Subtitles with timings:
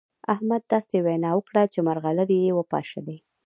[0.33, 3.17] احمد داسې وينا وکړه چې مرغلرې يې وپاشلې.